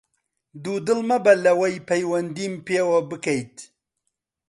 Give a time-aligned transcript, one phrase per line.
[0.63, 3.55] دوودڵ مەبە لەوەی پەیوەندیم پێوە بکەیت!